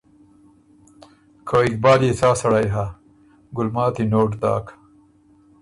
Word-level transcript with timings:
که 1.47 1.55
اقبال 1.67 1.99
يې 2.07 2.11
څا 2.19 2.29
سړئ 2.41 2.67
هۀ۔ 2.75 2.85
ګلماتی 3.55 4.03
نوټ 4.11 4.31
داک 4.41 4.65